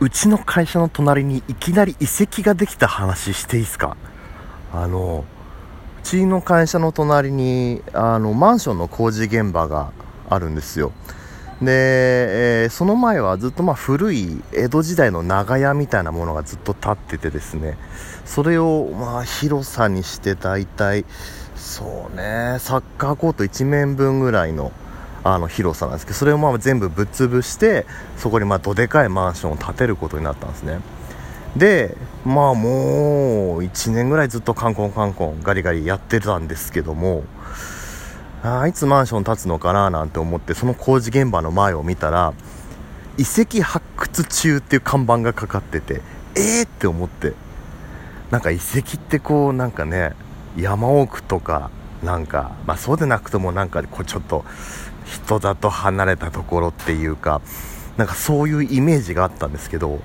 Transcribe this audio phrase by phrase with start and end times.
[0.00, 3.96] うちの会社の隣にいきなり遺跡ができた話していいですか？
[4.72, 5.24] あの
[6.00, 9.92] うちの会社の隣にあのマンションの工事現場が
[10.30, 10.92] あるんですよ。
[11.60, 17.76] で、えー、その前はずっとまあ古い江戸時代の長屋みたいなものがずっと建っててですね。
[18.24, 21.04] それをまあ広さにして大体
[21.56, 24.70] そうねサッカーコート1面分ぐらいの
[25.34, 27.86] あの広さなんですけどそれをまあ全部ぶっ潰して
[28.16, 30.80] そこにまあどでかいマンションを建てることになったんですね。
[31.56, 37.24] でまあもう1年ぐらいずっとカンコンカンコンガリガリやってたんですけども
[38.42, 42.34] あいつマンション建つのかななんて思ってその工事現場の前を見たら
[43.16, 46.02] 遺跡発掘中っていう看板がかかってて
[46.36, 47.32] えーって思って
[48.30, 50.12] なんか遺跡ってこうなんかね
[50.56, 51.70] 山奥とか
[52.02, 54.44] なんかまあそうでなくてもなんかこうちょっと
[55.08, 57.40] 人里離れたところっていうか
[57.96, 60.00] なんかそういうイメージがあったんですけど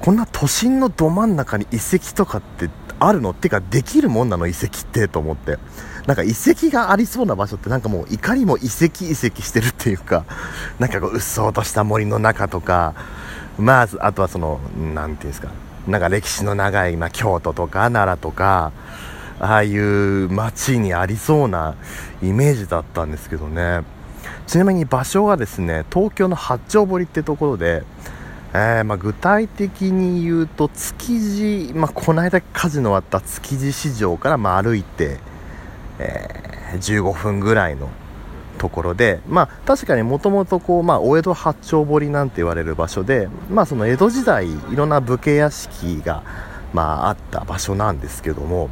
[0.00, 3.30] こんな都心のど真ん中に遺跡とかってあるの？
[3.30, 5.58] っていうかできるもんなの遺跡ってと思って。
[6.06, 10.24] なんか遺跡がありそうな場所ってなんかもういかにも遺跡遺跡してるっていうか
[10.80, 12.94] なんかこううっそうとした森の中とか
[13.58, 14.58] まずあとはその
[14.94, 15.48] 何ていうんですか
[15.86, 18.72] なんか歴史の長い、まあ、京都とか奈良とか
[19.38, 21.74] ああいう街にありそうな
[22.22, 23.82] イメージだったんですけどね。
[24.46, 27.82] ちなみに場所はですね東京の八丁堀ってところで、
[28.52, 35.18] えー、まあ、具体的に言うと築地、まあ、この間火事のあった築地市場からま歩いて、
[35.98, 37.88] えー、15分ぐらいの
[38.58, 46.22] ところで、まあ、確かにもともとこう、まあ、お江戸八丁堀なんて言われる場所で、まあ、その江戸時代いろんな武家屋敷が、
[46.72, 48.70] まあ、あった場所なんですけども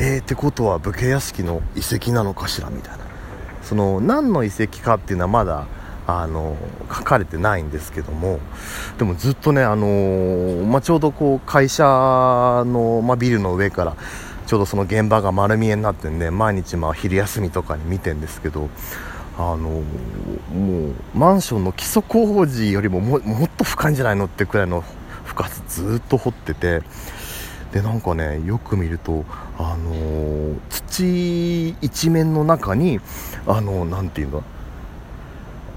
[0.00, 3.04] えー、ってことは武家屋敷の遺跡なのかしらみたいな。
[3.68, 5.66] その何の遺跡かっていうのはまだ
[6.06, 6.56] あの
[6.88, 8.40] 書かれてないんですけども
[8.96, 13.94] でもずっとね、あのまあ、ちょうどこう会社の、まあ、ビルの上から
[14.46, 18.70] ちょうどその現場が丸見えになってんで毎日まあ昼休みとかに見てんですけど
[19.36, 24.82] あのもうマンションの基礎工事よりもももっと深いんじゃないのってくらいの
[25.26, 26.80] 深さずっと掘ってて
[27.72, 29.24] でなんかねよく見ると
[29.58, 33.00] あのー、土一面の中に
[33.46, 34.42] あのー、ていうの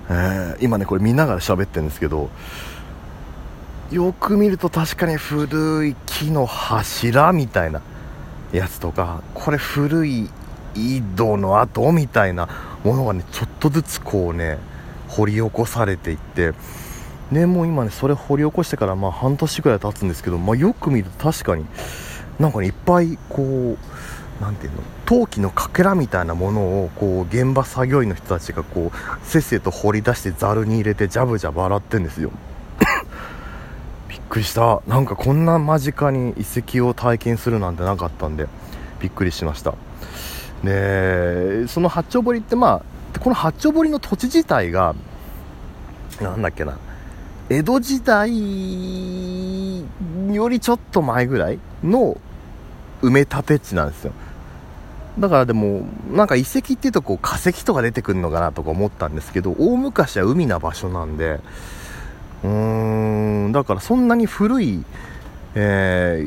[0.10, 2.30] えー、今ねこれ見ながら喋ってるんですけど
[3.92, 7.82] よく見ると確かに古い木の柱みたいな
[8.52, 10.30] やつとかこれ古い
[10.76, 12.48] 井戸の跡みたいな
[12.84, 14.58] ものがねちょっとずつこうね
[15.10, 16.54] 掘り起こされていって
[17.32, 21.66] ねもう今ねそれ掘り起こしてからまあ半年ぐらい経つんですけど、まあ、よく見ると確かに
[22.40, 23.78] なんかねいっぱいこう
[24.42, 32.32] 何ていうの陶器のかけらみたいなものをこう現場作業員の人たちがこうせっせと掘り出してざるに入れてジャブジャブ洗ってんですよ。
[34.10, 34.82] びっくりした。
[34.88, 38.48] なんかこんな間近に遺跡を体験するなんてなかったんで
[39.00, 39.76] びっくりしました。
[40.64, 42.82] でその八丁堀ってま
[43.16, 44.96] あこの八丁堀の土地自体が
[46.20, 46.78] なんだっけな
[47.52, 48.32] 江戸時代
[50.34, 52.16] よりちょっと前ぐらいの
[53.02, 54.14] 埋め立て地なんですよ。
[55.20, 61.42] だからでもなんか遺跡っていうとこう化石とか出てくるのかなとか思ったんですけど大昔は海な場所なんで
[62.46, 64.86] うーんだからそんなに古い、
[65.56, 66.26] え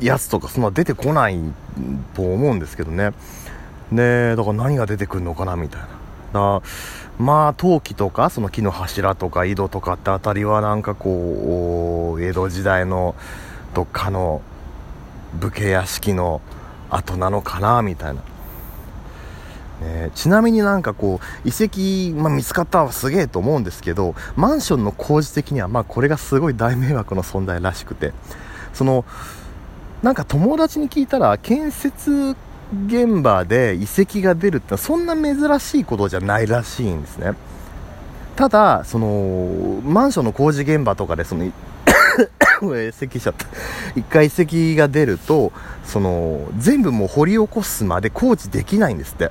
[0.00, 1.38] ー、やつとかそんな出てこない
[2.14, 3.12] と思うんですけどね。
[3.92, 5.88] でだから何が出てくるのかなみたいな。
[6.32, 6.62] だ
[7.18, 13.14] まあ陶器とかその木の柱とか井戸とかってあたりはなんかこう江戸時代の
[13.74, 14.42] どっかの
[15.34, 16.40] 武家屋敷の
[16.90, 18.22] 跡なのかなみたいな、
[19.86, 28.12] ね、ちなみになんかこう遺跡、まあ、見つかったはすげえと思うんですけどマンションの工事的にはまあこれがすごい大迷惑の存在らしくて。
[28.74, 29.04] その
[30.02, 32.36] なんか友達に聞いたら建設
[32.86, 37.32] 現場で遺跡が出るってそんな珍しいことじゃないらしいんですね。
[38.36, 41.44] ただそのマンションの工事現場とかでその
[42.88, 43.46] 移籍しちゃった。
[43.94, 45.52] 一回遺跡が出ると
[45.84, 49.30] その全部もう掘り起こすまで工事できないんですって。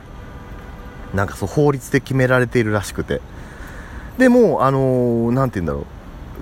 [1.14, 3.22] なんかそう法律で決められているらしくて。
[4.18, 5.86] でもあの何、て言うんだろう。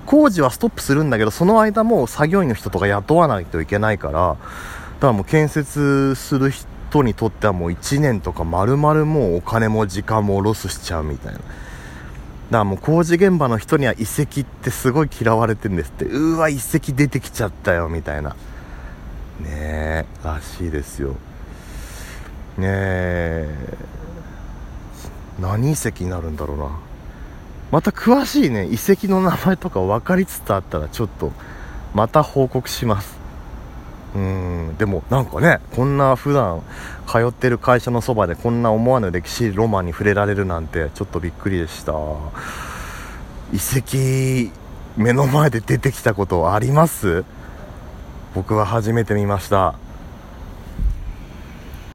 [0.06, 4.38] 工事はストップするんだけどその間も作業員の人とか雇わないといけないからだか
[5.08, 11.38] らもう建設する人人にとってはもう1年とか丸々もうお金も時間もロスしちゃうみたいな。
[11.38, 11.48] だか
[12.50, 16.04] らもう工事現場の人には遺跡ってすごい嫌われてるんですって。
[16.04, 18.36] うわ遺跡出てきちゃったよみたいな。
[19.40, 21.12] ねえらしいですよ。
[22.58, 23.78] ねえ。
[25.40, 26.68] 何遺跡になるんだろうな。
[27.70, 31.32] また詳しいね遺跡の名前とか分かりつつあったらちょっと
[31.94, 33.21] また報告します。
[34.14, 34.76] うん。
[34.78, 36.62] でもなんかねこんな普段
[37.06, 41.92] 通ってる会社のそばでこんな思わぬ歴史ロマンに触れられるなんてちょっとびっくりでした。
[43.52, 44.52] 遺跡
[44.96, 47.24] 目の前で出てきたことあります？
[48.34, 49.74] 僕は初めて見ました。